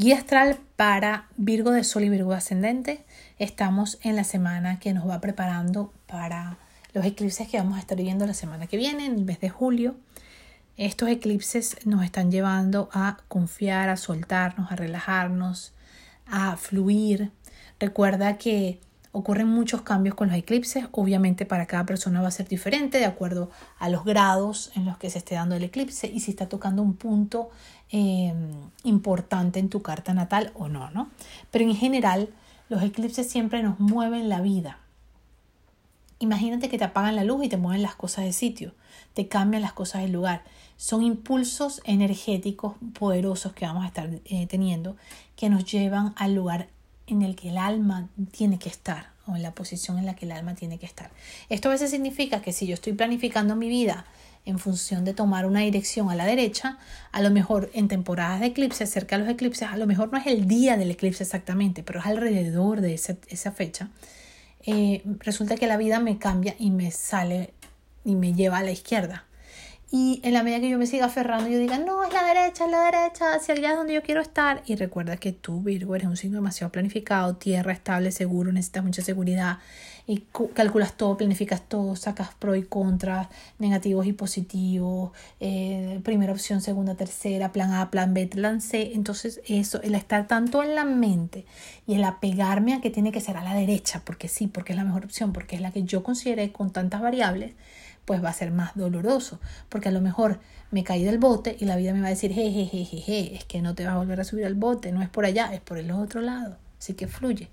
Guía 0.00 0.18
astral 0.18 0.60
para 0.76 1.26
Virgo 1.36 1.72
de 1.72 1.82
Sol 1.82 2.04
y 2.04 2.08
Virgo 2.08 2.32
ascendente. 2.32 3.04
Estamos 3.40 3.98
en 4.04 4.14
la 4.14 4.22
semana 4.22 4.78
que 4.78 4.92
nos 4.92 5.08
va 5.08 5.20
preparando 5.20 5.92
para 6.06 6.56
los 6.94 7.04
eclipses 7.04 7.48
que 7.48 7.58
vamos 7.58 7.76
a 7.76 7.80
estar 7.80 7.98
viendo 7.98 8.24
la 8.24 8.32
semana 8.32 8.68
que 8.68 8.76
viene, 8.76 9.06
en 9.06 9.16
el 9.16 9.24
mes 9.24 9.40
de 9.40 9.48
julio. 9.48 9.96
Estos 10.76 11.08
eclipses 11.08 11.84
nos 11.84 12.04
están 12.04 12.30
llevando 12.30 12.88
a 12.92 13.16
confiar, 13.26 13.88
a 13.88 13.96
soltarnos, 13.96 14.70
a 14.70 14.76
relajarnos, 14.76 15.72
a 16.26 16.56
fluir. 16.56 17.32
Recuerda 17.80 18.38
que 18.38 18.78
ocurren 19.12 19.48
muchos 19.48 19.82
cambios 19.82 20.14
con 20.14 20.28
los 20.28 20.36
eclipses. 20.36 20.86
Obviamente 20.92 21.46
para 21.46 21.66
cada 21.66 21.86
persona 21.86 22.20
va 22.20 22.28
a 22.28 22.32
ser 22.32 22.48
diferente 22.48 22.98
de 22.98 23.04
acuerdo 23.04 23.50
a 23.78 23.88
los 23.88 24.04
grados 24.04 24.70
en 24.74 24.84
los 24.84 24.98
que 24.98 25.10
se 25.10 25.18
esté 25.18 25.34
dando 25.34 25.54
el 25.54 25.64
eclipse 25.64 26.06
y 26.06 26.20
si 26.20 26.30
está 26.30 26.48
tocando 26.48 26.82
un 26.82 26.94
punto 26.94 27.50
eh, 27.90 28.34
importante 28.84 29.58
en 29.58 29.68
tu 29.68 29.82
carta 29.82 30.12
natal 30.14 30.52
o 30.54 30.68
no, 30.68 30.90
¿no? 30.90 31.08
Pero 31.50 31.64
en 31.64 31.74
general, 31.74 32.28
los 32.68 32.82
eclipses 32.82 33.30
siempre 33.30 33.62
nos 33.62 33.80
mueven 33.80 34.28
la 34.28 34.40
vida. 34.40 34.78
Imagínate 36.20 36.68
que 36.68 36.78
te 36.78 36.84
apagan 36.84 37.16
la 37.16 37.24
luz 37.24 37.44
y 37.44 37.48
te 37.48 37.56
mueven 37.56 37.80
las 37.80 37.94
cosas 37.94 38.24
de 38.24 38.32
sitio, 38.32 38.74
te 39.14 39.28
cambian 39.28 39.62
las 39.62 39.72
cosas 39.72 40.02
del 40.02 40.12
lugar. 40.12 40.42
Son 40.76 41.02
impulsos 41.02 41.80
energéticos 41.84 42.74
poderosos 42.98 43.52
que 43.52 43.66
vamos 43.66 43.84
a 43.84 43.88
estar 43.88 44.10
eh, 44.24 44.46
teniendo 44.48 44.96
que 45.36 45.48
nos 45.48 45.64
llevan 45.64 46.12
al 46.16 46.34
lugar 46.34 46.68
en 47.08 47.22
el 47.22 47.36
que 47.36 47.48
el 47.48 47.58
alma 47.58 48.08
tiene 48.30 48.58
que 48.58 48.68
estar 48.68 49.10
o 49.26 49.36
en 49.36 49.42
la 49.42 49.52
posición 49.52 49.98
en 49.98 50.06
la 50.06 50.14
que 50.14 50.26
el 50.26 50.32
alma 50.32 50.54
tiene 50.54 50.78
que 50.78 50.86
estar. 50.86 51.10
Esto 51.48 51.68
a 51.68 51.72
veces 51.72 51.90
significa 51.90 52.40
que 52.40 52.52
si 52.52 52.66
yo 52.66 52.74
estoy 52.74 52.92
planificando 52.94 53.56
mi 53.56 53.68
vida 53.68 54.06
en 54.44 54.58
función 54.58 55.04
de 55.04 55.12
tomar 55.12 55.44
una 55.44 55.60
dirección 55.60 56.10
a 56.10 56.14
la 56.14 56.24
derecha, 56.24 56.78
a 57.12 57.20
lo 57.20 57.30
mejor 57.30 57.70
en 57.74 57.88
temporadas 57.88 58.40
de 58.40 58.46
eclipse, 58.46 58.86
cerca 58.86 59.18
de 59.18 59.24
los 59.24 59.32
eclipses, 59.32 59.68
a 59.68 59.76
lo 59.76 59.86
mejor 59.86 60.10
no 60.10 60.18
es 60.18 60.26
el 60.26 60.48
día 60.48 60.76
del 60.76 60.90
eclipse 60.90 61.22
exactamente, 61.22 61.82
pero 61.82 62.00
es 62.00 62.06
alrededor 62.06 62.80
de 62.80 62.94
esa 62.94 63.52
fecha, 63.52 63.90
eh, 64.64 65.02
resulta 65.20 65.56
que 65.56 65.66
la 65.66 65.76
vida 65.76 66.00
me 66.00 66.18
cambia 66.18 66.54
y 66.58 66.70
me 66.70 66.90
sale 66.90 67.52
y 68.04 68.14
me 68.14 68.32
lleva 68.32 68.58
a 68.58 68.62
la 68.62 68.70
izquierda. 68.70 69.27
Y 69.90 70.20
en 70.22 70.34
la 70.34 70.42
medida 70.42 70.60
que 70.60 70.68
yo 70.68 70.76
me 70.76 70.86
siga 70.86 71.06
aferrando, 71.06 71.48
yo 71.48 71.58
diga, 71.58 71.78
no, 71.78 72.04
es 72.04 72.12
la 72.12 72.22
derecha, 72.22 72.66
es 72.66 72.70
la 72.70 72.90
derecha, 72.90 73.34
hacia 73.34 73.54
allá 73.54 73.70
es 73.70 73.76
donde 73.78 73.94
yo 73.94 74.02
quiero 74.02 74.20
estar. 74.20 74.62
Y 74.66 74.76
recuerda 74.76 75.16
que 75.16 75.32
tú, 75.32 75.62
Virgo, 75.62 75.96
eres 75.96 76.06
un 76.06 76.16
signo 76.18 76.36
demasiado 76.36 76.70
planificado, 76.70 77.36
tierra 77.36 77.72
estable, 77.72 78.12
seguro, 78.12 78.52
necesitas 78.52 78.84
mucha 78.84 79.00
seguridad. 79.00 79.58
Y 80.06 80.24
calculas 80.54 80.94
todo, 80.94 81.16
planificas 81.16 81.68
todo, 81.68 81.96
sacas 81.96 82.34
pro 82.38 82.54
y 82.54 82.64
contra, 82.64 83.30
negativos 83.58 84.06
y 84.06 84.12
positivos, 84.12 85.12
eh, 85.40 86.00
primera 86.02 86.32
opción, 86.32 86.60
segunda, 86.60 86.94
tercera, 86.94 87.52
plan 87.52 87.72
A, 87.72 87.90
plan 87.90 88.12
B, 88.12 88.26
plan 88.26 88.60
C. 88.60 88.92
Entonces, 88.94 89.40
eso, 89.46 89.80
el 89.82 89.94
estar 89.94 90.26
tanto 90.26 90.62
en 90.62 90.74
la 90.74 90.84
mente 90.84 91.46
y 91.86 91.94
el 91.94 92.04
apegarme 92.04 92.74
a 92.74 92.80
que 92.82 92.90
tiene 92.90 93.10
que 93.12 93.20
ser 93.20 93.38
a 93.38 93.42
la 93.42 93.54
derecha, 93.54 94.02
porque 94.04 94.28
sí, 94.28 94.48
porque 94.48 94.72
es 94.74 94.78
la 94.78 94.84
mejor 94.84 95.06
opción, 95.06 95.32
porque 95.32 95.56
es 95.56 95.62
la 95.62 95.72
que 95.72 95.84
yo 95.84 96.02
consideré 96.02 96.52
con 96.52 96.72
tantas 96.72 97.00
variables 97.00 97.54
pues 98.08 98.24
va 98.24 98.30
a 98.30 98.32
ser 98.32 98.52
más 98.52 98.74
doloroso, 98.74 99.38
porque 99.68 99.90
a 99.90 99.92
lo 99.92 100.00
mejor 100.00 100.40
me 100.70 100.82
caí 100.82 101.04
del 101.04 101.18
bote 101.18 101.58
y 101.60 101.66
la 101.66 101.76
vida 101.76 101.92
me 101.92 102.00
va 102.00 102.06
a 102.06 102.10
decir, 102.10 102.32
jejejeje, 102.32 103.34
es 103.34 103.44
que 103.44 103.60
no 103.60 103.74
te 103.74 103.84
vas 103.84 103.96
a 103.96 103.98
volver 103.98 104.18
a 104.18 104.24
subir 104.24 104.46
al 104.46 104.54
bote, 104.54 104.92
no 104.92 105.02
es 105.02 105.10
por 105.10 105.26
allá, 105.26 105.52
es 105.52 105.60
por 105.60 105.76
el 105.76 105.90
otro 105.90 106.22
lado, 106.22 106.56
así 106.78 106.94
que 106.94 107.06
fluye. 107.06 107.50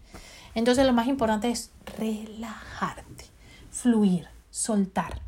Entonces 0.53 0.85
lo 0.85 0.93
más 0.93 1.07
importante 1.07 1.49
es 1.49 1.71
relajarte, 1.97 3.25
fluir, 3.69 4.29
soltar, 4.49 5.19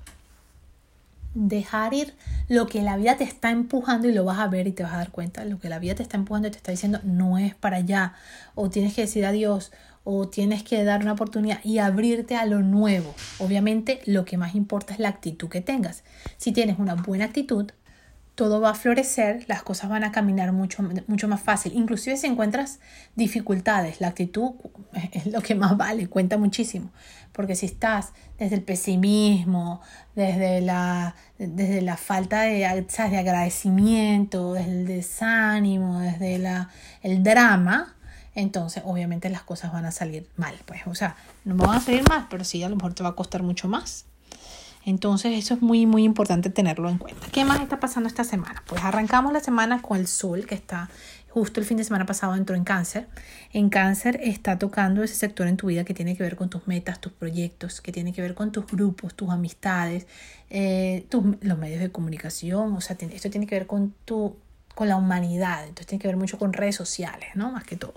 dejar 1.33 1.93
ir 1.93 2.13
lo 2.47 2.67
que 2.67 2.81
la 2.81 2.95
vida 2.95 3.17
te 3.17 3.25
está 3.25 3.51
empujando 3.51 4.07
y 4.07 4.13
lo 4.13 4.23
vas 4.23 4.39
a 4.39 4.47
ver 4.47 4.65
y 4.65 4.71
te 4.71 4.83
vas 4.83 4.93
a 4.93 4.97
dar 4.99 5.11
cuenta, 5.11 5.43
lo 5.43 5.59
que 5.59 5.67
la 5.67 5.79
vida 5.79 5.95
te 5.95 6.03
está 6.03 6.15
empujando 6.15 6.47
y 6.47 6.51
te 6.51 6.57
está 6.57 6.71
diciendo 6.71 7.01
no 7.03 7.37
es 7.37 7.53
para 7.53 7.75
allá, 7.75 8.13
o 8.55 8.69
tienes 8.69 8.93
que 8.93 9.01
decir 9.01 9.25
adiós, 9.25 9.73
o 10.09 10.29
tienes 10.29 10.63
que 10.63 10.85
dar 10.85 11.01
una 11.01 11.11
oportunidad 11.11 11.59
y 11.65 11.79
abrirte 11.79 12.37
a 12.37 12.45
lo 12.45 12.61
nuevo. 12.61 13.13
Obviamente 13.39 13.99
lo 14.05 14.23
que 14.23 14.37
más 14.37 14.55
importa 14.55 14.93
es 14.93 14.99
la 14.99 15.09
actitud 15.09 15.49
que 15.49 15.59
tengas. 15.59 16.05
Si 16.37 16.53
tienes 16.53 16.79
una 16.79 16.95
buena 16.95 17.25
actitud, 17.25 17.73
todo 18.33 18.61
va 18.61 18.69
a 18.69 18.73
florecer, 18.73 19.43
las 19.47 19.63
cosas 19.63 19.89
van 19.89 20.05
a 20.05 20.13
caminar 20.13 20.53
mucho, 20.53 20.81
mucho 21.07 21.27
más 21.27 21.41
fácil. 21.41 21.73
Inclusive 21.75 22.15
si 22.15 22.25
encuentras 22.25 22.79
dificultades, 23.15 23.99
la 23.99 24.07
actitud 24.07 24.51
es 25.11 25.25
lo 25.25 25.41
que 25.41 25.55
más 25.55 25.75
vale, 25.75 26.07
cuenta 26.07 26.37
muchísimo. 26.37 26.89
Porque 27.33 27.55
si 27.55 27.65
estás 27.65 28.13
desde 28.39 28.55
el 28.55 28.61
pesimismo, 28.61 29.81
desde 30.15 30.61
la, 30.61 31.15
desde 31.37 31.81
la 31.81 31.97
falta 31.97 32.43
de, 32.43 32.59
de 32.59 33.17
agradecimiento, 33.17 34.53
desde 34.53 34.71
el 34.71 34.87
desánimo, 34.87 35.99
desde 35.99 36.39
la, 36.39 36.69
el 37.01 37.23
drama, 37.23 37.96
entonces 38.37 38.83
obviamente 38.85 39.29
las 39.29 39.41
cosas 39.41 39.73
van 39.73 39.85
a 39.85 39.91
salir 39.91 40.29
mal, 40.37 40.55
pues, 40.65 40.81
o 40.85 40.95
sea, 40.95 41.15
no 41.43 41.55
van 41.55 41.77
a 41.77 41.81
salir 41.81 42.07
mal, 42.07 42.27
pero 42.29 42.43
sí 42.43 42.63
a 42.63 42.69
lo 42.69 42.75
mejor 42.75 42.93
te 42.93 43.03
va 43.03 43.09
a 43.09 43.15
costar 43.15 43.43
mucho 43.43 43.67
más. 43.67 44.05
Entonces 44.85 45.33
eso 45.37 45.55
es 45.55 45.61
muy, 45.61 45.85
muy 45.85 46.05
importante 46.05 46.49
tenerlo 46.49 46.87
en 46.87 46.97
cuenta. 46.97 47.27
¿Qué 47.29 47.43
más 47.43 47.59
está 47.59 47.79
pasando 47.79 48.07
esta 48.07 48.23
semana? 48.23 48.63
Pues 48.67 48.81
arrancamos 48.85 49.33
la 49.33 49.41
semana 49.41 49.81
con 49.81 49.97
el 49.97 50.07
sol 50.07 50.45
que 50.45 50.55
está 50.55 50.89
justo 51.37 51.59
el 51.59 51.65
fin 51.65 51.77
de 51.77 51.83
semana 51.83 52.05
pasado 52.05 52.35
entró 52.35 52.55
en 52.55 52.63
cáncer. 52.63 53.07
En 53.53 53.69
cáncer 53.69 54.19
está 54.23 54.57
tocando 54.57 55.03
ese 55.03 55.15
sector 55.15 55.47
en 55.47 55.57
tu 55.57 55.67
vida 55.67 55.83
que 55.83 55.93
tiene 55.93 56.15
que 56.17 56.23
ver 56.23 56.35
con 56.35 56.49
tus 56.49 56.67
metas, 56.67 56.99
tus 56.99 57.11
proyectos, 57.11 57.81
que 57.81 57.91
tiene 57.91 58.11
que 58.13 58.21
ver 58.21 58.33
con 58.33 58.51
tus 58.51 58.65
grupos, 58.65 59.13
tus 59.13 59.29
amistades, 59.29 60.07
eh, 60.49 61.05
los 61.41 61.57
medios 61.57 61.79
de 61.79 61.91
comunicación. 61.91 62.75
O 62.75 62.81
sea, 62.81 62.97
esto 62.99 63.29
tiene 63.29 63.45
que 63.45 63.55
ver 63.55 63.67
con, 63.67 63.93
tu, 64.05 64.35
con 64.77 64.87
la 64.87 64.95
humanidad. 64.95 65.63
Entonces 65.63 65.87
tiene 65.87 65.99
que 65.99 66.07
ver 66.07 66.17
mucho 66.17 66.37
con 66.37 66.53
redes 66.53 66.75
sociales, 66.75 67.29
¿no? 67.33 67.51
Más 67.51 67.63
que 67.63 67.75
todo. 67.77 67.95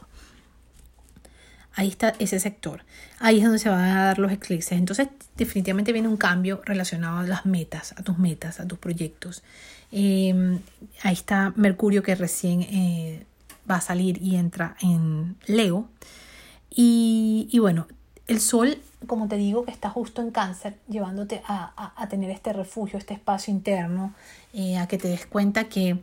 Ahí 1.75 1.89
está 1.89 2.15
ese 2.19 2.41
sector. 2.41 2.85
Ahí 3.19 3.37
es 3.37 3.45
donde 3.45 3.59
se 3.59 3.69
van 3.69 3.85
a 3.85 4.05
dar 4.07 4.19
los 4.19 4.33
eclipses. 4.33 4.79
Entonces, 4.79 5.09
definitivamente 5.37 5.93
viene 5.93 6.09
un 6.09 6.17
cambio 6.17 6.63
relacionado 6.65 7.19
a 7.19 7.23
las 7.25 7.45
metas, 7.45 7.93
a 7.99 8.03
tus 8.03 8.17
metas, 8.17 8.61
a 8.61 8.67
tus 8.67 8.79
proyectos. 8.79 9.43
Em, 9.93 10.61
ahí 11.03 11.13
está 11.13 11.53
Mercurio 11.55 12.03
que 12.03 12.15
recién 12.15 12.63
eh, 12.63 13.27
va 13.71 13.77
a 13.77 13.81
salir 13.83 14.17
y 14.23 14.37
entra 14.37 14.75
en 14.81 15.37
Leo. 15.47 15.87
Y, 16.71 17.59
bueno, 17.61 17.89
el 18.27 18.41
Sol, 18.41 18.79
como 19.07 19.29
te 19.29 19.37
digo, 19.37 19.67
que 19.67 19.71
está 19.71 19.91
justo 19.91 20.23
en 20.23 20.31
cáncer, 20.31 20.77
llevándote 20.89 21.43
a, 21.47 22.07
tener 22.09 22.31
este 22.31 22.55
refugio, 22.55 22.99
este 22.99 23.13
espacio 23.13 23.53
interno, 23.53 24.15
eh, 24.55 24.79
a 24.79 24.89
que 24.89 24.97
te 24.97 25.09
des 25.09 25.27
cuenta 25.27 25.65
que 25.65 25.99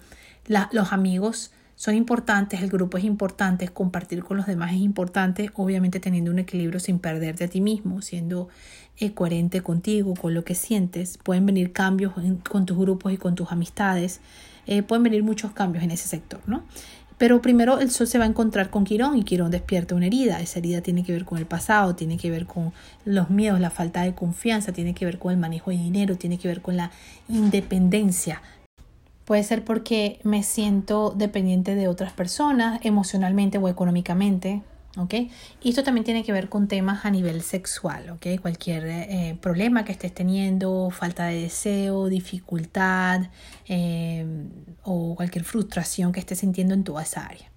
los 0.48 0.94
amigos 0.94 1.52
son 1.76 1.96
importantes, 1.96 2.62
el 2.62 2.70
grupo 2.70 2.98
es 2.98 3.04
importante, 3.04 3.68
compartir 3.68 4.24
con 4.24 4.38
los 4.38 4.48
demás 4.48 4.72
es 4.72 4.80
importante, 4.80 5.52
obviamente 5.54 6.00
teniendo 6.00 6.32
un 6.32 6.40
equilibrio 6.40 6.80
sin 6.80 6.98
perderte 6.98 7.44
a 7.44 7.48
ti 7.48 7.62
mismo, 7.62 8.02
siendo 8.02 8.50
eh, 8.98 9.14
coherente 9.14 9.62
contigo, 9.62 10.16
con 10.16 10.34
lo 10.34 10.44
que 10.44 10.56
sientes. 10.56 11.20
Pueden 11.20 11.46
venir 11.46 11.74
cambios 11.74 12.14
con 12.50 12.66
tus 12.66 12.78
grupos 12.78 13.14
y 13.14 13.18
con 13.18 13.36
tus 13.36 13.52
amistades, 13.52 14.22
eh, 14.66 14.82
pueden 14.82 15.04
venir 15.04 15.22
muchos 15.22 15.52
cambios 15.52 15.84
en 15.84 15.92
ese 15.92 16.08
sector, 16.08 16.40
¿no? 16.48 16.64
Pero 17.20 17.42
primero 17.42 17.80
el 17.80 17.90
sol 17.92 18.08
se 18.08 18.18
va 18.18 18.26
a 18.26 18.28
encontrar 18.28 18.70
con 18.70 18.84
Quirón 18.84 19.18
y 19.18 19.24
Quirón 19.24 19.52
despierta 19.52 19.96
una 19.96 20.08
herida. 20.08 20.40
Esa 20.40 20.60
herida 20.60 20.82
tiene 20.82 21.04
que 21.04 21.12
ver 21.12 21.26
con 21.26 21.38
el 21.38 21.46
pasado, 21.46 21.96
tiene 21.96 22.18
que 22.18 22.30
ver 22.30 22.46
con 22.46 22.74
los 23.06 23.30
miedos, 23.30 23.60
la 23.60 23.72
falta 23.72 24.04
de 24.04 24.14
confianza, 24.14 24.72
tiene 24.72 24.94
que 24.94 25.06
ver 25.06 25.20
con 25.20 25.32
el 25.32 25.38
manejo 25.38 25.72
de 25.72 25.78
dinero, 25.78 26.16
tiene 26.16 26.38
que 26.38 26.48
ver 26.48 26.62
con 26.62 26.78
la 26.78 26.92
independencia 27.28 28.42
Puede 29.28 29.44
ser 29.44 29.66
porque 29.66 30.22
me 30.24 30.42
siento 30.42 31.10
dependiente 31.10 31.76
de 31.76 31.90
otras 31.90 32.14
personas 32.14 32.80
emocionalmente 32.86 33.58
o 33.58 33.68
económicamente. 33.68 34.62
¿ok? 34.96 35.14
Esto 35.66 35.84
también 35.84 36.06
tiene 36.06 36.24
que 36.24 36.32
ver 36.32 36.48
con 36.48 36.70
temas 36.70 37.04
a 37.04 37.12
nivel 37.12 37.42
sexual, 37.42 38.10
¿ok? 38.12 38.40
Cualquier 38.42 38.86
eh, 38.88 39.38
problema 39.42 39.84
que 39.84 39.92
estés 39.92 40.14
teniendo, 40.14 40.90
falta 40.92 41.26
de 41.26 41.42
deseo, 41.42 42.08
dificultad 42.08 43.24
eh, 43.68 44.26
o 44.84 45.14
cualquier 45.16 45.44
frustración 45.44 46.14
que 46.14 46.22
estés 46.22 46.40
sintiendo 46.40 46.74
en 46.74 46.86
toda 46.86 47.04
esa 47.04 47.26
área 47.26 47.52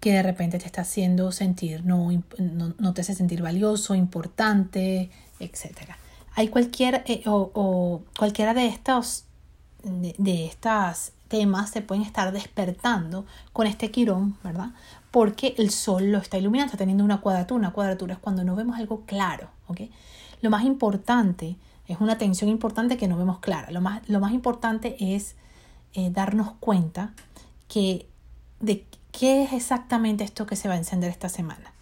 que 0.00 0.14
de 0.14 0.22
repente 0.24 0.58
te 0.58 0.66
está 0.66 0.80
haciendo 0.80 1.30
sentir, 1.30 1.84
no, 1.84 2.10
no, 2.36 2.92
te 2.92 3.02
hace 3.02 3.14
sentir 3.14 3.40
valioso, 3.40 3.94
importante, 3.94 5.10
etc. 5.38 5.92
Hay 6.34 6.48
cualquier 6.48 7.04
eh, 7.06 7.22
o, 7.26 8.02
cualquiera 8.18 8.52
de 8.52 8.66
estos 8.66 9.26
de, 9.82 10.14
de 10.18 10.46
estos 10.46 11.12
temas 11.32 11.70
se 11.70 11.80
pueden 11.80 12.04
estar 12.04 12.30
despertando 12.30 13.24
con 13.54 13.66
este 13.66 13.90
quirón, 13.90 14.36
¿verdad? 14.44 14.72
Porque 15.10 15.54
el 15.56 15.70
sol 15.70 16.12
lo 16.12 16.18
está 16.18 16.36
iluminando, 16.36 16.72
está 16.72 16.78
teniendo 16.78 17.04
una 17.04 17.22
cuadratura. 17.22 17.58
Una 17.58 17.72
cuadratura 17.72 18.14
es 18.14 18.20
cuando 18.20 18.44
no 18.44 18.54
vemos 18.54 18.78
algo 18.78 19.02
claro, 19.06 19.48
¿ok? 19.68 19.80
Lo 20.42 20.50
más 20.50 20.64
importante 20.64 21.56
es 21.88 22.00
una 22.00 22.18
tensión 22.18 22.50
importante 22.50 22.96
que 22.96 23.08
no 23.08 23.16
vemos 23.16 23.38
clara. 23.38 23.70
Lo 23.70 23.80
más, 23.80 24.06
lo 24.08 24.20
más 24.20 24.32
importante 24.32 24.96
es 24.98 25.34
eh, 25.94 26.10
darnos 26.10 26.52
cuenta 26.60 27.14
que 27.66 28.06
de 28.60 28.84
qué 29.10 29.44
es 29.44 29.52
exactamente 29.52 30.24
esto 30.24 30.46
que 30.46 30.56
se 30.56 30.68
va 30.68 30.74
a 30.74 30.78
encender 30.78 31.10
esta 31.10 31.28
semana 31.28 31.72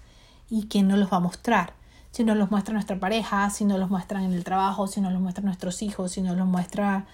y 0.49 0.67
quién 0.69 0.89
nos 0.89 0.99
los 0.99 1.13
va 1.13 1.17
a 1.19 1.21
mostrar 1.21 1.75
si 2.11 2.25
nos 2.25 2.37
los 2.37 2.51
muestra 2.51 2.75
nuestra 2.75 2.99
pareja, 2.99 3.51
si 3.51 3.65
nos 3.65 3.79
los 3.79 3.91
muestran 3.91 4.25
en 4.25 4.33
el 4.33 4.45
trabajo, 4.45 4.87
si 4.87 5.01
nos 5.01 5.13
los 5.13 5.23
muestran 5.23 5.47
nuestros 5.47 5.83
hijos, 5.83 6.13
si 6.13 6.23
nos 6.23 6.37
los 6.37 6.47
muestra, 6.47 7.07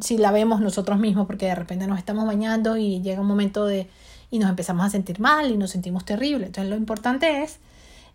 si 0.00 0.18
la 0.18 0.32
vemos 0.32 0.60
nosotros 0.60 0.98
mismos, 0.98 1.26
porque 1.26 1.46
de 1.46 1.54
repente 1.54 1.86
nos 1.86 1.98
estamos 1.98 2.26
bañando 2.26 2.76
y 2.76 3.00
llega 3.00 3.20
un 3.20 3.28
momento 3.28 3.64
de 3.66 3.88
y 4.30 4.38
nos 4.38 4.50
empezamos 4.50 4.84
a 4.84 4.90
sentir 4.90 5.20
mal 5.20 5.50
y 5.50 5.56
nos 5.56 5.70
sentimos 5.70 6.04
terrible. 6.04 6.46
Entonces 6.46 6.68
lo 6.68 6.76
importante 6.76 7.42
es 7.44 7.60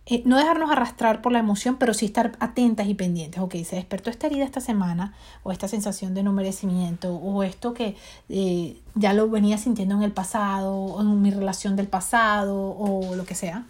eh, 0.06 0.22
no 0.24 0.36
dejarnos 0.36 0.70
arrastrar 0.70 1.22
por 1.22 1.32
la 1.32 1.38
emoción, 1.38 1.76
pero 1.76 1.94
sí 1.94 2.06
estar 2.06 2.32
atentas 2.40 2.88
y 2.88 2.94
pendientes. 2.94 3.40
Ok, 3.40 3.54
se 3.64 3.76
despertó 3.76 4.10
esta 4.10 4.26
herida 4.26 4.44
esta 4.44 4.60
semana, 4.60 5.14
o 5.42 5.52
esta 5.52 5.68
sensación 5.68 6.14
de 6.14 6.22
no 6.22 6.32
merecimiento, 6.32 7.14
o 7.14 7.42
esto 7.42 7.74
que 7.74 7.96
eh, 8.28 8.76
ya 8.94 9.12
lo 9.12 9.30
venía 9.30 9.56
sintiendo 9.56 9.94
en 9.94 10.02
el 10.02 10.12
pasado, 10.12 10.74
o 10.74 11.00
en 11.00 11.22
mi 11.22 11.30
relación 11.30 11.76
del 11.76 11.88
pasado, 11.88 12.56
o 12.56 13.14
lo 13.14 13.24
que 13.24 13.34
sea. 13.34 13.66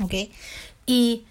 Ok, 0.00 0.14
y 0.86 1.24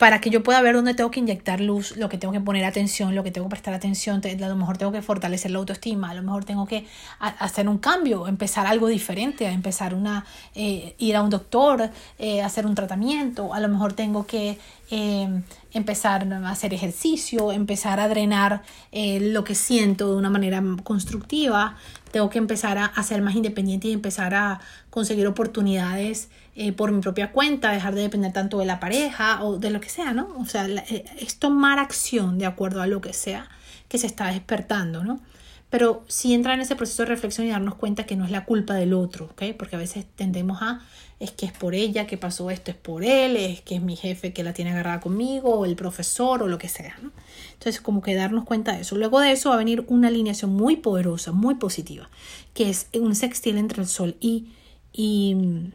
para 0.00 0.18
que 0.22 0.30
yo 0.30 0.42
pueda 0.42 0.62
ver 0.62 0.74
dónde 0.74 0.94
tengo 0.94 1.10
que 1.10 1.20
inyectar 1.20 1.60
luz, 1.60 1.94
lo 1.98 2.08
que 2.08 2.16
tengo 2.16 2.32
que 2.32 2.40
poner 2.40 2.64
atención, 2.64 3.14
lo 3.14 3.22
que 3.22 3.30
tengo 3.30 3.46
que 3.48 3.50
prestar 3.50 3.74
atención, 3.74 4.22
a 4.24 4.48
lo 4.48 4.56
mejor 4.56 4.78
tengo 4.78 4.92
que 4.92 5.02
fortalecer 5.02 5.50
la 5.50 5.58
autoestima, 5.58 6.08
a 6.08 6.14
lo 6.14 6.22
mejor 6.22 6.46
tengo 6.46 6.66
que 6.66 6.86
hacer 7.18 7.68
un 7.68 7.76
cambio, 7.76 8.26
empezar 8.26 8.66
algo 8.66 8.88
diferente, 8.88 9.44
empezar 9.44 9.92
una, 9.92 10.24
eh, 10.54 10.94
ir 10.96 11.16
a 11.16 11.22
un 11.22 11.28
doctor, 11.28 11.90
eh, 12.18 12.40
hacer 12.40 12.64
un 12.64 12.74
tratamiento, 12.74 13.52
a 13.52 13.60
lo 13.60 13.68
mejor 13.68 13.92
tengo 13.92 14.24
que 14.24 14.58
eh, 14.90 15.42
empezar 15.72 16.32
a 16.32 16.50
hacer 16.50 16.74
ejercicio, 16.74 17.52
empezar 17.52 18.00
a 18.00 18.08
drenar 18.08 18.62
lo 18.92 19.44
que 19.44 19.54
siento 19.54 20.10
de 20.10 20.16
una 20.16 20.30
manera 20.30 20.62
constructiva, 20.82 21.76
tengo 22.10 22.28
que 22.28 22.38
empezar 22.38 22.78
a, 22.78 23.02
ser 23.02 23.22
más 23.22 23.34
independiente 23.34 23.88
y 23.88 23.92
empezar 23.92 24.34
a 24.34 24.60
conseguir 24.90 25.26
oportunidades 25.26 26.28
eh, 26.56 26.72
por 26.72 26.92
mi 26.92 27.00
propia 27.00 27.32
cuenta, 27.32 27.70
dejar 27.70 27.94
de 27.94 28.02
depender 28.02 28.32
tanto 28.32 28.58
de 28.58 28.66
la 28.66 28.80
pareja 28.80 29.42
o 29.44 29.58
de 29.58 29.70
lo 29.70 29.80
que 29.80 29.88
sea, 29.88 30.12
¿no? 30.12 30.34
O 30.38 30.46
sea, 30.46 30.66
eh, 30.66 31.04
es 31.18 31.38
tomar 31.38 31.78
acción 31.78 32.38
de 32.38 32.46
acuerdo 32.46 32.82
a 32.82 32.86
lo 32.86 33.00
que 33.00 33.12
sea 33.12 33.48
que 33.88 33.98
se 33.98 34.06
está 34.06 34.28
despertando, 34.28 35.04
¿no? 35.04 35.20
Pero 35.70 36.04
sí 36.08 36.34
entrar 36.34 36.56
en 36.56 36.62
ese 36.62 36.74
proceso 36.74 37.04
de 37.04 37.08
reflexión 37.08 37.46
y 37.46 37.50
darnos 37.50 37.76
cuenta 37.76 38.04
que 38.04 38.16
no 38.16 38.24
es 38.24 38.32
la 38.32 38.44
culpa 38.44 38.74
del 38.74 38.92
otro, 38.92 39.26
¿ok? 39.26 39.54
Porque 39.56 39.76
a 39.76 39.78
veces 39.78 40.04
tendemos 40.16 40.60
a, 40.62 40.80
es 41.20 41.30
que 41.30 41.46
es 41.46 41.52
por 41.52 41.76
ella 41.76 42.08
que 42.08 42.18
pasó 42.18 42.50
esto, 42.50 42.72
es 42.72 42.76
por 42.76 43.04
él, 43.04 43.36
es 43.36 43.60
que 43.60 43.76
es 43.76 43.82
mi 43.82 43.94
jefe 43.94 44.32
que 44.32 44.42
la 44.42 44.52
tiene 44.52 44.72
agarrada 44.72 45.00
conmigo, 45.00 45.54
o 45.54 45.64
el 45.64 45.76
profesor, 45.76 46.42
o 46.42 46.48
lo 46.48 46.58
que 46.58 46.68
sea, 46.68 46.98
¿no? 47.00 47.12
Entonces, 47.52 47.80
como 47.80 48.02
que 48.02 48.14
darnos 48.14 48.44
cuenta 48.44 48.72
de 48.72 48.80
eso. 48.80 48.96
Luego 48.96 49.20
de 49.20 49.30
eso 49.30 49.50
va 49.50 49.54
a 49.54 49.58
venir 49.58 49.84
una 49.86 50.08
alineación 50.08 50.52
muy 50.52 50.76
poderosa, 50.76 51.30
muy 51.30 51.54
positiva, 51.54 52.10
que 52.52 52.68
es 52.68 52.88
un 52.92 53.14
sextil 53.14 53.56
entre 53.56 53.82
el 53.82 53.88
Sol 53.88 54.16
y, 54.18 54.48
y 54.92 55.36
mm, 55.36 55.72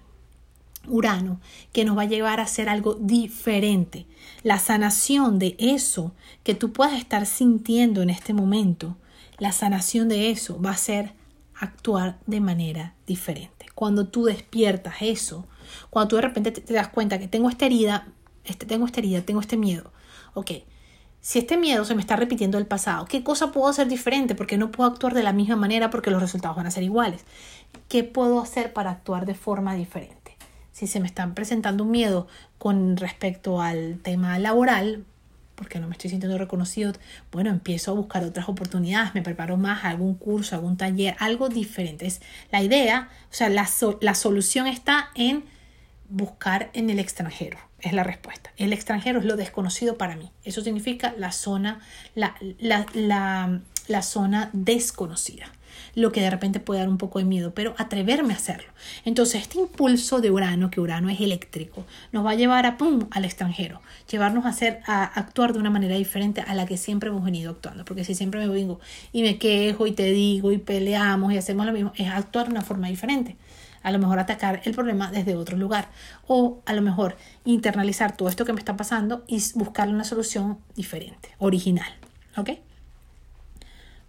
Urano, 0.88 1.39
que 1.71 1.86
nos 1.86 1.98
va 1.98 2.01
a 2.01 2.06
llevar 2.06 2.41
a 2.41 2.44
hacer 2.44 2.68
algo 2.68 2.95
diferente. 2.95 4.07
La 4.44 4.59
sanación 4.59 5.39
de 5.39 5.56
eso 5.57 6.13
que 6.44 6.53
tú 6.53 6.74
puedas 6.74 6.95
estar 6.95 7.25
sintiendo 7.25 8.01
en 8.01 8.09
este 8.09 8.33
momento 8.33 8.98
la 9.38 9.52
sanación 9.52 10.10
de 10.10 10.30
eso 10.32 10.62
va 10.62 10.72
a 10.72 10.78
ser 10.78 11.14
actuar 11.60 12.18
de 12.26 12.40
manera 12.40 12.94
diferente. 13.08 13.66
Cuando 13.76 14.08
tú 14.08 14.26
despiertas 14.26 14.96
eso, 15.02 15.46
cuando 15.90 16.10
tú 16.10 16.16
de 16.18 16.22
repente 16.24 16.52
te, 16.52 16.74
das 16.74 16.90
cuenta 16.90 17.20
que 17.20 17.28
tengo 17.28 17.50
esta 17.50 17.66
herida, 17.66 18.08
este, 18.44 18.66
tengo 18.66 18.86
esta 18.86 19.00
herida, 19.00 19.22
tengo 19.22 19.42
este 19.42 19.58
miedo, 19.58 19.92
ok, 20.34 20.52
si 21.26 21.40
este 21.40 21.58
miedo 21.58 21.84
se 21.86 21.96
me 21.96 22.02
está 22.02 22.16
repitiendo 22.16 22.60
del 22.60 22.68
pasado, 22.68 23.06
¿qué 23.06 23.24
cosa 23.24 23.52
puedo 23.52 23.68
hacer 23.68 23.88
diferente? 23.88 24.36
Porque 24.36 24.60
no 24.60 24.70
puedo 24.70 24.92
actuar 24.92 25.16
de 25.16 25.24
la 25.24 25.34
misma 25.34 25.56
manera 25.56 25.90
porque 25.90 26.12
los 26.12 26.22
resultados 26.22 26.56
van 26.56 26.68
a 26.68 26.72
ser 26.72 26.84
iguales. 26.84 27.26
¿Qué 27.90 28.04
puedo 28.04 28.40
hacer 28.40 28.74
para 28.74 28.92
actuar 28.92 29.26
de 29.26 29.34
forma 29.34 29.74
diferente? 29.74 30.38
Si 30.72 30.86
se 30.86 31.00
me 31.00 31.08
está 31.08 31.34
presentando 31.34 31.84
un 31.84 31.90
miedo 31.90 32.28
con 32.60 32.96
respecto 32.96 33.60
al 33.60 33.98
tema 34.04 34.38
laboral, 34.38 35.04
porque 35.56 35.80
no 35.80 35.88
me 35.88 35.94
estoy 35.94 36.10
sintiendo 36.10 36.38
reconocido, 36.38 36.94
bueno, 37.31 37.50
empiezo 37.50 37.92
a 37.92 37.94
buscar 37.96 38.24
otras 38.24 38.48
oportunidades, 38.50 39.13
me 39.16 39.22
preparo 39.22 39.57
más 39.57 39.84
algún 39.86 40.16
curso, 40.16 40.56
algún 40.56 40.78
taller, 40.78 41.16
algo 41.19 41.50
diferente. 41.50 42.06
Es 42.06 42.22
la 42.52 42.62
idea, 42.62 43.10
o 43.31 43.34
sea, 43.34 43.50
la, 43.50 43.68
la 44.02 44.16
solución 44.16 44.68
está 44.68 45.10
en 45.16 45.46
buscar 46.10 46.69
en 46.74 46.90
el 46.90 47.00
extranjero, 47.00 47.57
es 47.80 47.94
la 47.94 48.04
respuesta. 48.04 48.52
El 48.57 48.74
extranjero 48.74 49.19
es 49.19 49.25
lo 49.25 49.38
desconocido 49.38 49.98
para 49.98 50.16
mí. 50.16 50.31
Eso 50.44 50.62
significa 50.62 51.13
la 51.18 51.31
zona, 51.31 51.80
la, 52.13 52.36
la, 52.60 52.86
la, 52.94 53.62
la 53.88 54.01
zona 54.01 54.50
desconocida 54.54 55.51
lo 55.95 56.12
que 56.12 56.22
de 56.22 56.30
repente 56.30 56.60
puede 56.60 56.80
dar 56.80 56.89
un 56.89 56.98
poco 56.98 57.19
de 57.19 57.25
miedo, 57.25 57.54
pero 57.54 57.75
atreverme 57.77 58.33
a 58.33 58.38
hacerlo. 58.38 58.72
Entonces, 59.04 59.42
este 59.42 59.60
impulso 59.60 60.22
de 60.22 60.31
Urano, 60.31 60.69
que 60.69 60.80
Urano 60.80 61.10
es 61.10 61.19
eléctrico, 61.22 61.86
nos 62.12 62.25
va 62.25 62.31
a 62.31 62.36
llevar 62.36 62.66
a 62.66 62.77
pum 62.77 63.07
al 63.12 63.25
extranjero, 63.25 63.81
llevarnos 64.10 64.45
a 64.45 64.50
hacer 64.50 64.81
a 64.86 65.04
actuar 65.04 65.54
de 65.54 65.60
una 65.60 65.69
manera 65.69 65.95
diferente 65.95 66.42
a 66.42 66.54
la 66.56 66.66
que 66.66 66.77
siempre 66.77 67.10
hemos 67.10 67.24
venido 67.24 67.51
actuando, 67.51 67.86
porque 67.86 68.04
si 68.04 68.16
siempre 68.16 68.39
me 68.39 68.48
vengo 68.48 68.80
y 69.12 69.22
me 69.22 69.38
quejo 69.38 69.88
y 69.88 69.92
te 69.92 70.12
digo 70.12 70.51
y 70.51 70.57
peleamos 70.57 71.33
y 71.33 71.38
hacemos 71.38 71.66
lo 71.66 71.74
mismo, 71.74 71.94
es 71.95 72.10
actuar 72.10 72.48
de 72.48 72.51
una 72.51 72.62
forma 72.62 72.88
diferente. 72.88 73.38
A 73.83 73.92
lo 73.92 74.00
mejor 74.00 74.18
atacar 74.18 74.62
el 74.66 74.74
problema 74.74 75.12
desde 75.12 75.36
otro 75.36 75.57
lugar. 75.57 75.89
O 76.25 76.63
a 76.66 76.74
lo 76.74 76.81
mejor 76.81 77.18
internalizar 77.44 78.18
todo 78.18 78.30
esto 78.30 78.44
que 78.44 78.51
me 78.51 78.57
está 78.57 78.75
pasando 78.75 79.24
y 79.27 79.39
buscar 79.54 79.89
una 79.89 80.04
solución 80.04 80.57
diferente, 80.75 81.30
original, 81.38 81.94
¿ok? 82.36 82.50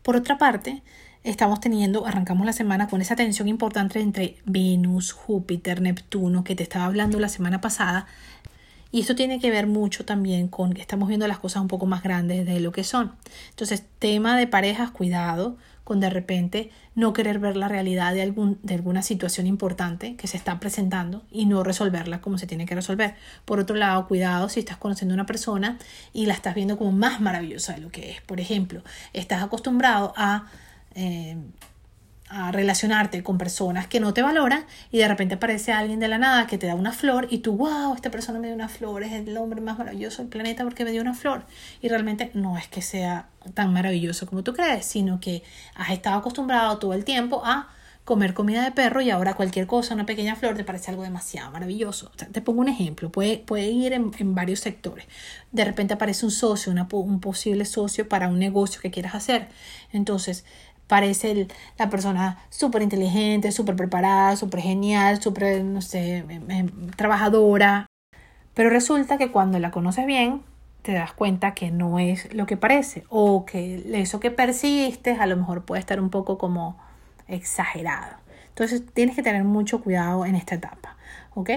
Por 0.02 0.16
otra 0.16 0.38
parte, 0.38 0.82
estamos 1.26 1.60
teniendo, 1.60 2.06
arrancamos 2.06 2.46
la 2.46 2.52
semana 2.52 2.88
con 2.88 3.00
esa 3.02 3.16
tensión 3.16 3.48
importante 3.48 4.00
entre 4.00 4.36
Venus, 4.44 5.12
Júpiter, 5.12 5.80
Neptuno, 5.80 6.44
que 6.44 6.54
te 6.54 6.62
estaba 6.62 6.84
hablando 6.84 7.18
la 7.18 7.28
semana 7.28 7.60
pasada. 7.60 8.06
Y 8.92 9.00
esto 9.00 9.16
tiene 9.16 9.40
que 9.40 9.50
ver 9.50 9.66
mucho 9.66 10.04
también 10.04 10.46
con 10.48 10.72
que 10.72 10.80
estamos 10.80 11.08
viendo 11.08 11.26
las 11.26 11.40
cosas 11.40 11.60
un 11.60 11.68
poco 11.68 11.86
más 11.86 12.02
grandes 12.02 12.46
de 12.46 12.60
lo 12.60 12.70
que 12.70 12.84
son. 12.84 13.12
Entonces, 13.50 13.84
tema 13.98 14.38
de 14.38 14.46
parejas, 14.46 14.90
cuidado 14.92 15.56
con 15.82 16.00
de 16.00 16.10
repente 16.10 16.70
no 16.94 17.12
querer 17.12 17.38
ver 17.38 17.56
la 17.56 17.68
realidad 17.68 18.14
de, 18.14 18.22
algún, 18.22 18.58
de 18.62 18.74
alguna 18.74 19.02
situación 19.02 19.46
importante 19.46 20.16
que 20.16 20.26
se 20.26 20.36
está 20.36 20.58
presentando 20.58 21.24
y 21.30 21.46
no 21.46 21.62
resolverla 21.62 22.20
como 22.20 22.38
se 22.38 22.46
tiene 22.46 22.66
que 22.66 22.74
resolver. 22.74 23.14
Por 23.44 23.60
otro 23.60 23.76
lado, 23.76 24.06
cuidado 24.08 24.48
si 24.48 24.60
estás 24.60 24.78
conociendo 24.78 25.14
a 25.14 25.16
una 25.16 25.26
persona 25.26 25.78
y 26.12 26.26
la 26.26 26.34
estás 26.34 26.54
viendo 26.54 26.78
como 26.78 26.92
más 26.92 27.20
maravillosa 27.20 27.74
de 27.74 27.80
lo 27.80 27.90
que 27.90 28.12
es. 28.12 28.20
Por 28.22 28.40
ejemplo, 28.40 28.82
estás 29.12 29.42
acostumbrado 29.42 30.12
a 30.16 30.46
eh, 30.96 31.36
a 32.28 32.50
relacionarte 32.50 33.22
con 33.22 33.38
personas 33.38 33.86
que 33.86 34.00
no 34.00 34.12
te 34.12 34.20
valoran 34.20 34.64
y 34.90 34.98
de 34.98 35.06
repente 35.06 35.36
aparece 35.36 35.72
alguien 35.72 36.00
de 36.00 36.08
la 36.08 36.18
nada 36.18 36.48
que 36.48 36.58
te 36.58 36.66
da 36.66 36.74
una 36.74 36.92
flor 36.92 37.28
y 37.30 37.38
tú, 37.38 37.56
wow, 37.56 37.94
esta 37.94 38.10
persona 38.10 38.40
me 38.40 38.48
dio 38.48 38.56
una 38.56 38.68
flor, 38.68 39.04
es 39.04 39.12
el 39.12 39.36
hombre 39.36 39.60
más 39.60 39.78
maravilloso 39.78 40.22
del 40.22 40.28
planeta 40.28 40.64
porque 40.64 40.84
me 40.84 40.90
dio 40.90 41.02
una 41.02 41.14
flor. 41.14 41.44
Y 41.80 41.88
realmente 41.88 42.32
no 42.34 42.58
es 42.58 42.66
que 42.66 42.82
sea 42.82 43.28
tan 43.54 43.72
maravilloso 43.72 44.26
como 44.26 44.42
tú 44.42 44.54
crees, 44.54 44.86
sino 44.86 45.20
que 45.20 45.44
has 45.76 45.90
estado 45.90 46.18
acostumbrado 46.18 46.78
todo 46.78 46.94
el 46.94 47.04
tiempo 47.04 47.42
a 47.44 47.68
comer 48.06 48.34
comida 48.34 48.62
de 48.62 48.70
perro 48.70 49.00
y 49.00 49.10
ahora 49.10 49.34
cualquier 49.34 49.66
cosa, 49.66 49.92
una 49.92 50.06
pequeña 50.06 50.36
flor, 50.36 50.56
te 50.56 50.62
parece 50.62 50.92
algo 50.92 51.02
demasiado 51.02 51.50
maravilloso. 51.50 52.12
te 52.30 52.40
pongo 52.40 52.60
un 52.60 52.68
ejemplo, 52.68 53.10
puede, 53.10 53.38
puede 53.38 53.68
ir 53.68 53.92
en, 53.92 54.34
varios 54.34 54.60
sectores. 54.60 55.06
De 55.50 55.64
repente 55.64 55.94
aparece 55.94 56.24
un 56.24 56.30
socio, 56.30 56.72
un 56.72 57.20
posible 57.20 57.64
socio 57.64 58.08
para 58.08 58.28
un 58.28 58.38
negocio 58.38 58.80
que 58.80 58.92
quieras 58.92 59.16
hacer. 59.16 59.48
Entonces, 59.92 60.44
parece 60.86 61.48
la 61.78 61.90
persona 61.90 62.38
súper 62.50 62.82
inteligente, 62.82 63.52
súper 63.52 63.76
preparada, 63.76 64.36
súper 64.36 64.60
genial, 64.60 65.20
súper, 65.22 65.64
no 65.64 65.80
sé, 65.80 66.18
em, 66.18 66.50
em, 66.50 66.90
trabajadora. 66.96 67.86
Pero 68.54 68.70
resulta 68.70 69.18
que 69.18 69.30
cuando 69.30 69.58
la 69.58 69.70
conoces 69.70 70.06
bien, 70.06 70.42
te 70.82 70.92
das 70.92 71.12
cuenta 71.12 71.54
que 71.54 71.70
no 71.70 71.98
es 71.98 72.32
lo 72.32 72.46
que 72.46 72.56
parece 72.56 73.04
o 73.08 73.44
que 73.44 73.84
eso 74.00 74.20
que 74.20 74.30
percibiste 74.30 75.12
a 75.12 75.26
lo 75.26 75.36
mejor 75.36 75.64
puede 75.64 75.80
estar 75.80 76.00
un 76.00 76.10
poco 76.10 76.38
como 76.38 76.78
exagerado. 77.28 78.16
Entonces 78.50 78.84
tienes 78.94 79.16
que 79.16 79.22
tener 79.22 79.44
mucho 79.44 79.82
cuidado 79.82 80.24
en 80.24 80.36
esta 80.36 80.54
etapa, 80.54 80.96
¿ok? 81.34 81.50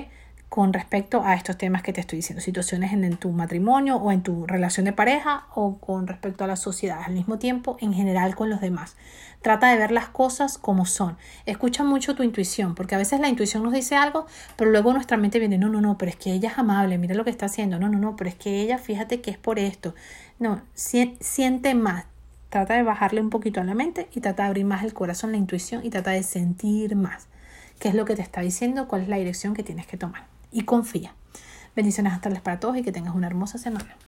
Con 0.49 0.73
respecto 0.73 1.23
a 1.23 1.35
estos 1.35 1.57
temas 1.59 1.83
que 1.83 1.93
te 1.93 2.01
estoy 2.01 2.17
diciendo, 2.17 2.41
situaciones 2.41 2.91
en, 2.91 3.17
tu 3.17 3.31
matrimonio 3.31 3.97
o 3.97 4.11
en 4.11 4.23
tu 4.23 4.47
relación 4.47 4.85
de 4.85 4.93
pareja 4.93 5.45
o 5.53 5.77
con 5.77 6.07
respecto 6.07 6.43
a 6.43 6.47
la 6.47 6.55
sociedad, 6.55 7.01
al 7.05 7.13
mismo 7.13 7.37
tiempo 7.37 7.77
en 7.79 7.93
general 7.93 8.35
con 8.35 8.49
los 8.49 8.59
demás. 8.59 8.95
Trata 9.43 9.69
de 9.69 9.77
ver 9.77 9.91
las 9.91 10.09
cosas 10.09 10.57
como 10.57 10.87
son. 10.87 11.17
Escucha 11.45 11.83
mucho 11.83 12.15
tu 12.15 12.23
intuición, 12.23 12.73
porque 12.73 12.95
a 12.95 12.97
veces 12.97 13.19
la 13.19 13.29
intuición 13.29 13.61
nos 13.61 13.73
dice 13.73 13.95
algo, 13.95 14.25
pero 14.55 14.71
luego 14.71 14.91
nuestra 14.91 15.17
mente 15.17 15.37
viene, 15.37 15.59
no, 15.59 15.69
no, 15.69 15.81
no, 15.81 15.99
pero 15.99 16.09
es 16.09 16.15
que 16.15 16.33
ella 16.33 16.49
es 16.49 16.57
amable, 16.57 16.97
mira 16.97 17.13
lo 17.13 17.23
que 17.23 17.29
está 17.29 17.45
haciendo, 17.45 17.77
no, 17.77 17.87
no, 17.87 17.99
no, 17.99 18.15
pero 18.15 18.31
es 18.31 18.35
que 18.35 18.61
ella, 18.61 18.79
fíjate 18.79 19.21
que 19.21 19.29
es 19.29 19.37
por 19.37 19.59
esto. 19.59 19.93
No, 20.39 20.61
siente 20.73 21.75
más, 21.75 22.05
trata 22.49 22.73
de 22.73 22.81
bajarle 22.81 23.21
un 23.21 23.29
poquito 23.29 23.61
a 23.61 23.63
la 23.63 23.75
mente 23.75 24.09
y 24.13 24.19
trata 24.19 24.43
de 24.43 24.49
abrir 24.49 24.65
más 24.65 24.83
el 24.83 24.93
corazón, 24.93 25.31
la 25.31 25.37
intuición 25.37 25.85
y 25.85 25.91
trata 25.91 26.09
de 26.09 26.23
sentir 26.23 26.95
más 26.95 27.27
qué 27.79 27.89
es 27.89 27.95
lo 27.95 28.03
que 28.03 28.15
te 28.15 28.23
está 28.23 28.41
diciendo, 28.41 28.87
cuál 28.87 29.03
es 29.03 29.07
la 29.09 29.17
dirección 29.17 29.53
que 29.53 29.63
tienes 29.63 29.85
que 29.85 29.95
tomar 29.95 30.38
y 30.51 30.63
confía. 30.63 31.13
Bendiciones 31.75 32.13
astrales 32.13 32.41
para 32.41 32.59
todos 32.59 32.77
y 32.77 32.83
que 32.83 32.91
tengas 32.91 33.15
una 33.15 33.27
hermosa 33.27 33.57
semana. 33.57 33.97